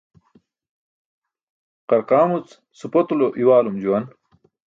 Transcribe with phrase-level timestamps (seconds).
[1.89, 2.47] Qarqaamuc
[2.79, 4.05] supotulo i̇waalum juwan.